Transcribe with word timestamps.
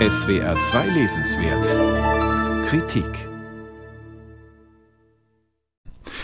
SWR 0.00 0.58
2 0.58 0.88
Lesenswert 0.88 2.66
Kritik 2.66 3.06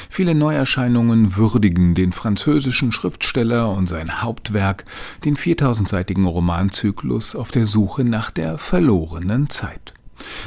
Viele 0.09 0.35
Neuerscheinungen 0.35 1.37
würdigen 1.37 1.95
den 1.95 2.13
französischen 2.13 2.91
Schriftsteller 2.91 3.71
und 3.71 3.89
sein 3.89 4.23
Hauptwerk, 4.23 4.87
den 5.25 5.37
4000-seitigen 5.37 6.25
Romanzyklus 6.25 7.37
Auf 7.37 7.53
der 7.53 7.65
Suche 7.65 8.03
nach 8.03 8.33
der 8.33 8.59
verlorenen 8.59 9.49
Zeit. 9.51 9.95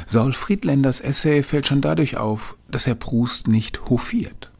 Saul 0.06 0.34
Friedländers 0.34 1.00
Essay 1.00 1.42
fällt 1.42 1.66
schon 1.66 1.80
dadurch 1.80 2.18
auf, 2.18 2.58
dass 2.70 2.86
er 2.86 2.94
Proust 2.94 3.48
nicht 3.48 3.88
hofiert. 3.88 4.52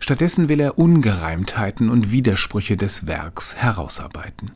Stattdessen 0.00 0.50
will 0.50 0.60
er 0.60 0.78
Ungereimtheiten 0.78 1.88
und 1.88 2.12
Widersprüche 2.12 2.76
des 2.76 3.06
Werks 3.06 3.56
herausarbeiten. 3.56 4.52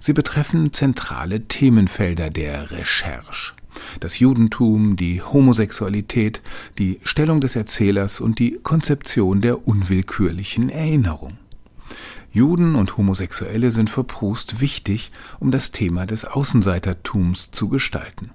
Sie 0.00 0.12
betreffen 0.12 0.72
zentrale 0.72 1.46
Themenfelder 1.46 2.30
der 2.30 2.70
Recherche. 2.70 3.52
Das 4.00 4.18
Judentum, 4.18 4.96
die 4.96 5.22
Homosexualität, 5.22 6.42
die 6.78 7.00
Stellung 7.02 7.40
des 7.40 7.56
Erzählers 7.56 8.20
und 8.20 8.38
die 8.38 8.58
Konzeption 8.62 9.40
der 9.40 9.66
unwillkürlichen 9.66 10.70
Erinnerung. 10.70 11.38
Juden 12.32 12.74
und 12.74 12.96
Homosexuelle 12.96 13.70
sind 13.70 13.90
für 13.90 14.02
Proust 14.02 14.60
wichtig, 14.60 15.12
um 15.38 15.50
das 15.50 15.70
Thema 15.70 16.04
des 16.04 16.24
Außenseitertums 16.24 17.52
zu 17.52 17.68
gestalten. 17.68 18.30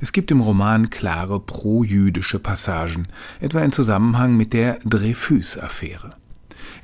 Es 0.00 0.12
gibt 0.12 0.30
im 0.30 0.40
Roman 0.40 0.90
klare 0.90 1.38
pro-jüdische 1.38 2.38
Passagen, 2.38 3.08
etwa 3.40 3.60
in 3.62 3.72
Zusammenhang 3.72 4.36
mit 4.36 4.52
der 4.52 4.78
Dreyfus-Affäre. 4.84 6.16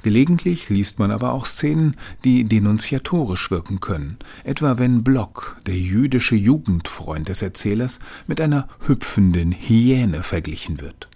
Gelegentlich 0.03 0.69
liest 0.69 0.99
man 0.99 1.11
aber 1.11 1.33
auch 1.33 1.47
Szenen, 1.47 1.97
die 2.25 2.45
denunziatorisch 2.45 3.51
wirken 3.51 3.81
können, 3.81 4.19
etwa 4.45 4.79
wenn 4.79 5.05
Block, 5.05 5.57
der 5.67 5.79
jüdische 5.79 6.35
Jugendfreund 6.35 7.29
des 7.29 7.43
Erzählers, 7.43 7.99
mit 8.27 8.41
einer 8.41 8.69
hüpfenden 8.87 9.53
Hyäne 9.53 10.23
verglichen 10.23 10.81
wird. 10.81 11.09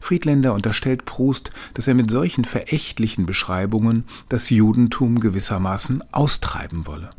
Friedländer 0.00 0.54
unterstellt 0.54 1.04
Proust, 1.04 1.50
dass 1.74 1.88
er 1.88 1.94
mit 1.94 2.10
solchen 2.10 2.44
verächtlichen 2.44 3.26
Beschreibungen 3.26 4.04
das 4.28 4.50
Judentum 4.50 5.20
gewissermaßen 5.20 6.02
austreiben 6.12 6.86
wolle. 6.86 7.10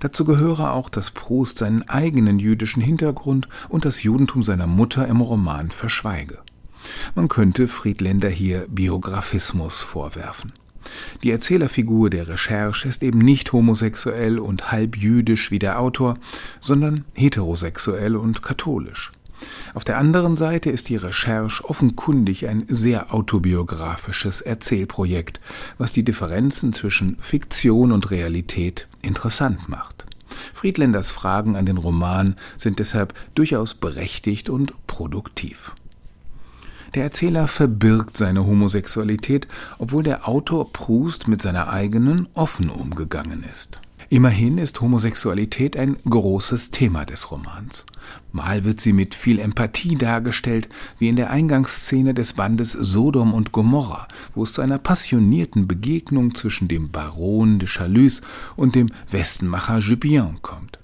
Dazu 0.00 0.24
gehöre 0.24 0.72
auch, 0.72 0.88
dass 0.88 1.10
Proust 1.10 1.58
seinen 1.58 1.88
eigenen 1.88 2.38
jüdischen 2.38 2.82
Hintergrund 2.82 3.48
und 3.68 3.84
das 3.84 4.02
Judentum 4.02 4.42
seiner 4.42 4.66
Mutter 4.66 5.06
im 5.08 5.20
Roman 5.20 5.70
verschweige. 5.70 6.38
Man 7.14 7.28
könnte 7.28 7.68
Friedländer 7.68 8.28
hier 8.28 8.66
Biografismus 8.68 9.80
vorwerfen. 9.80 10.52
Die 11.22 11.30
Erzählerfigur 11.30 12.10
der 12.10 12.28
Recherche 12.28 12.88
ist 12.88 13.02
eben 13.02 13.18
nicht 13.18 13.52
homosexuell 13.52 14.38
und 14.38 14.70
halb 14.70 14.96
jüdisch 14.96 15.50
wie 15.50 15.58
der 15.58 15.80
Autor, 15.80 16.18
sondern 16.60 17.04
heterosexuell 17.14 18.16
und 18.16 18.42
katholisch. 18.42 19.12
Auf 19.74 19.84
der 19.84 19.98
anderen 19.98 20.36
Seite 20.36 20.70
ist 20.70 20.88
die 20.88 20.96
Recherche 20.96 21.64
offenkundig 21.64 22.48
ein 22.48 22.64
sehr 22.68 23.12
autobiografisches 23.12 24.40
Erzählprojekt, 24.40 25.40
was 25.76 25.92
die 25.92 26.04
Differenzen 26.04 26.72
zwischen 26.72 27.16
Fiktion 27.20 27.92
und 27.92 28.10
Realität 28.10 28.88
interessant 29.02 29.68
macht. 29.68 30.06
Friedländers 30.52 31.10
Fragen 31.10 31.56
an 31.56 31.66
den 31.66 31.76
Roman 31.76 32.36
sind 32.56 32.78
deshalb 32.78 33.14
durchaus 33.34 33.74
berechtigt 33.74 34.50
und 34.50 34.72
produktiv. 34.86 35.74
Der 36.94 37.02
Erzähler 37.02 37.48
verbirgt 37.48 38.16
seine 38.16 38.46
Homosexualität, 38.46 39.48
obwohl 39.78 40.04
der 40.04 40.28
Autor 40.28 40.72
Proust 40.72 41.26
mit 41.26 41.42
seiner 41.42 41.68
eigenen 41.68 42.28
offen 42.34 42.70
umgegangen 42.70 43.42
ist. 43.42 43.80
Immerhin 44.10 44.58
ist 44.58 44.80
Homosexualität 44.80 45.76
ein 45.76 45.96
großes 46.08 46.70
Thema 46.70 47.04
des 47.04 47.32
Romans. 47.32 47.84
Mal 48.30 48.62
wird 48.62 48.80
sie 48.80 48.92
mit 48.92 49.12
viel 49.12 49.40
Empathie 49.40 49.96
dargestellt, 49.96 50.68
wie 50.98 51.08
in 51.08 51.16
der 51.16 51.30
Eingangsszene 51.30 52.14
des 52.14 52.34
Bandes 52.34 52.72
Sodom 52.72 53.34
und 53.34 53.50
Gomorra, 53.50 54.06
wo 54.34 54.44
es 54.44 54.52
zu 54.52 54.62
einer 54.62 54.78
passionierten 54.78 55.66
Begegnung 55.66 56.34
zwischen 56.36 56.68
dem 56.68 56.90
Baron 56.90 57.58
de 57.58 57.68
Chalus 57.68 58.20
und 58.54 58.76
dem 58.76 58.90
Westenmacher 59.10 59.78
Jupien 59.78 60.40
kommt. 60.42 60.78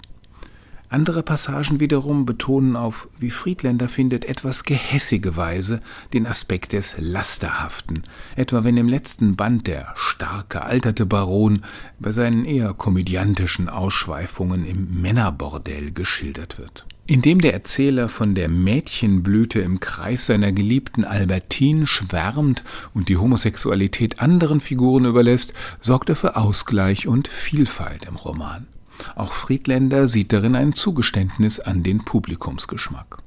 Andere 0.91 1.23
Passagen 1.23 1.79
wiederum 1.79 2.25
betonen 2.25 2.75
auf, 2.75 3.07
wie 3.17 3.31
Friedländer 3.31 3.87
findet, 3.87 4.25
etwas 4.25 4.65
gehässige 4.65 5.37
Weise 5.37 5.79
den 6.11 6.27
Aspekt 6.27 6.73
des 6.73 6.95
Lasterhaften, 6.99 8.03
etwa 8.35 8.65
wenn 8.65 8.75
im 8.75 8.89
letzten 8.89 9.37
Band 9.37 9.67
der 9.67 9.93
starke, 9.95 10.63
alterte 10.63 11.05
Baron 11.05 11.63
bei 11.97 12.11
seinen 12.11 12.43
eher 12.43 12.73
komödiantischen 12.73 13.69
Ausschweifungen 13.69 14.65
im 14.65 15.01
Männerbordell 15.01 15.93
geschildert 15.93 16.57
wird. 16.57 16.85
Indem 17.07 17.39
der 17.39 17.53
Erzähler 17.53 18.09
von 18.09 18.35
der 18.35 18.49
Mädchenblüte 18.49 19.61
im 19.61 19.79
Kreis 19.79 20.25
seiner 20.25 20.51
geliebten 20.51 21.05
Albertine 21.05 21.87
schwärmt 21.87 22.65
und 22.93 23.07
die 23.07 23.15
Homosexualität 23.15 24.19
anderen 24.19 24.59
Figuren 24.59 25.05
überlässt, 25.05 25.53
sorgt 25.79 26.09
er 26.09 26.17
für 26.17 26.35
Ausgleich 26.35 27.07
und 27.07 27.29
Vielfalt 27.29 28.07
im 28.07 28.17
Roman. 28.17 28.67
Auch 29.15 29.33
Friedländer 29.33 30.07
sieht 30.07 30.33
darin 30.33 30.55
ein 30.55 30.73
Zugeständnis 30.73 31.59
an 31.59 31.83
den 31.83 32.03
Publikumsgeschmack. 32.05 33.17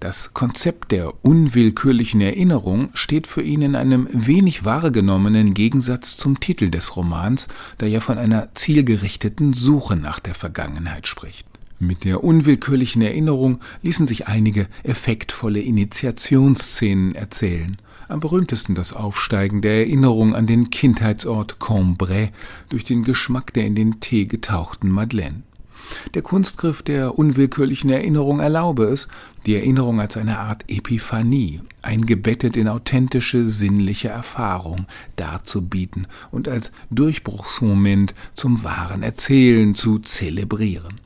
Das 0.00 0.34
Konzept 0.34 0.92
der 0.92 1.24
unwillkürlichen 1.24 2.20
Erinnerung 2.20 2.90
steht 2.92 3.26
für 3.26 3.42
ihn 3.42 3.62
in 3.62 3.74
einem 3.74 4.08
wenig 4.12 4.64
wahrgenommenen 4.64 5.54
Gegensatz 5.54 6.18
zum 6.18 6.38
Titel 6.38 6.68
des 6.68 6.96
Romans, 6.96 7.48
der 7.80 7.88
ja 7.88 8.00
von 8.00 8.18
einer 8.18 8.52
zielgerichteten 8.54 9.54
Suche 9.54 9.96
nach 9.96 10.20
der 10.20 10.34
Vergangenheit 10.34 11.08
spricht. 11.08 11.46
Mit 11.78 12.04
der 12.04 12.22
unwillkürlichen 12.24 13.00
Erinnerung 13.02 13.60
ließen 13.82 14.06
sich 14.06 14.28
einige 14.28 14.66
effektvolle 14.82 15.60
Initiationsszenen 15.60 17.14
erzählen, 17.14 17.78
am 18.08 18.20
berühmtesten 18.20 18.74
das 18.74 18.92
Aufsteigen 18.92 19.62
der 19.62 19.78
Erinnerung 19.78 20.34
an 20.34 20.46
den 20.46 20.70
Kindheitsort 20.70 21.58
Cambrai 21.58 22.32
durch 22.68 22.84
den 22.84 23.04
Geschmack 23.04 23.52
der 23.52 23.66
in 23.66 23.74
den 23.74 24.00
Tee 24.00 24.26
getauchten 24.26 24.88
Madeleine. 24.88 25.42
Der 26.14 26.22
Kunstgriff 26.22 26.82
der 26.82 27.18
unwillkürlichen 27.18 27.90
Erinnerung 27.90 28.40
erlaube 28.40 28.84
es, 28.84 29.08
die 29.44 29.54
Erinnerung 29.54 30.00
als 30.00 30.16
eine 30.16 30.38
Art 30.38 30.64
Epiphanie, 30.68 31.60
eingebettet 31.82 32.56
in 32.56 32.68
authentische 32.68 33.46
sinnliche 33.46 34.08
Erfahrung, 34.08 34.86
darzubieten 35.14 36.06
und 36.30 36.48
als 36.48 36.72
Durchbruchsmoment 36.90 38.14
zum 38.34 38.64
wahren 38.64 39.02
Erzählen 39.02 39.74
zu 39.74 39.98
zelebrieren. 40.00 41.00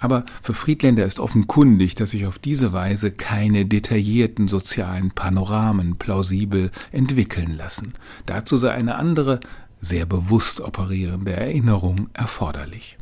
Aber 0.00 0.24
für 0.42 0.54
Friedländer 0.54 1.04
ist 1.04 1.18
offenkundig, 1.18 1.94
dass 1.94 2.10
sich 2.10 2.26
auf 2.26 2.38
diese 2.38 2.72
Weise 2.72 3.10
keine 3.10 3.66
detaillierten 3.66 4.46
sozialen 4.46 5.10
Panoramen 5.10 5.96
plausibel 5.96 6.70
entwickeln 6.92 7.56
lassen. 7.56 7.94
Dazu 8.26 8.56
sei 8.56 8.70
eine 8.70 8.94
andere, 8.94 9.40
sehr 9.80 10.06
bewusst 10.06 10.60
operierende 10.60 11.32
Erinnerung 11.32 12.08
erforderlich. 12.12 12.98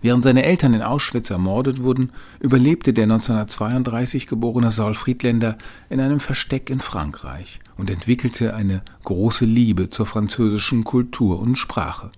Während 0.00 0.22
seine 0.22 0.44
Eltern 0.44 0.74
in 0.74 0.82
Auschwitz 0.82 1.30
ermordet 1.30 1.82
wurden, 1.82 2.12
überlebte 2.38 2.92
der 2.92 3.04
1932 3.04 4.28
geborene 4.28 4.70
Saul 4.70 4.94
Friedländer 4.94 5.58
in 5.90 6.00
einem 6.00 6.20
Versteck 6.20 6.70
in 6.70 6.80
Frankreich 6.80 7.58
und 7.76 7.90
entwickelte 7.90 8.54
eine 8.54 8.82
große 9.04 9.44
Liebe 9.44 9.88
zur 9.88 10.06
französischen 10.06 10.84
Kultur 10.84 11.40
und 11.40 11.56
Sprache. 11.56 12.12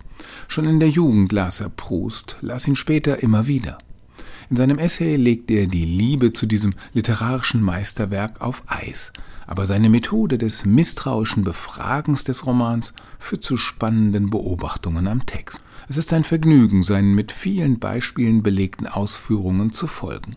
Schon 0.49 0.67
in 0.67 0.81
der 0.81 0.91
Jugend 0.91 1.33
las 1.33 1.61
er 1.61 1.69
Proust, 1.69 2.37
las 2.41 2.67
ihn 2.67 2.77
später 2.77 3.23
immer 3.23 3.47
wieder. 3.47 3.79
In 4.51 4.57
seinem 4.57 4.79
Essay 4.79 5.15
legt 5.15 5.49
er 5.53 5.69
die 5.69 5.85
Liebe 5.85 6.33
zu 6.33 6.45
diesem 6.45 6.75
literarischen 6.93 7.63
Meisterwerk 7.63 8.41
auf 8.41 8.65
Eis, 8.67 9.13
aber 9.47 9.65
seine 9.65 9.89
Methode 9.89 10.39
des 10.39 10.65
misstrauischen 10.65 11.45
Befragens 11.45 12.25
des 12.25 12.47
Romans 12.47 12.93
führt 13.21 13.45
zu 13.45 13.57
spannenden 13.57 14.29
Beobachtungen 14.29 15.07
am 15.07 15.25
Text. 15.25 15.61
Es 15.89 15.97
ist 15.97 16.13
ein 16.13 16.25
Vergnügen, 16.25 16.83
seinen 16.83 17.15
mit 17.15 17.31
vielen 17.31 17.79
Beispielen 17.79 18.43
belegten 18.43 18.89
Ausführungen 18.89 19.73
zu 19.73 19.87
folgen. 19.87 20.35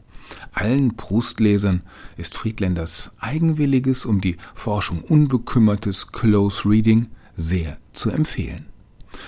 Allen 0.52 0.96
Proustlesern 0.96 1.81
ist 2.16 2.38
Friedländers 2.38 3.13
eigenwilliges, 3.19 4.06
um 4.06 4.22
die 4.22 4.38
Forschung 4.54 5.02
unbekümmertes 5.02 6.12
Close 6.12 6.69
Reading 6.69 7.07
sehr 7.36 7.78
zu 7.94 8.12
empfehlen. 8.12 8.68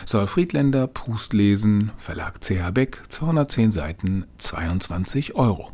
Saul 0.05 0.27
Friedländer, 0.27 0.87
Proust 0.87 1.33
lesen, 1.33 1.91
Verlag 1.97 2.41
CH 2.41 2.71
Beck, 2.71 3.01
210 3.09 3.71
Seiten, 3.71 4.25
22 4.37 5.35
Euro. 5.35 5.71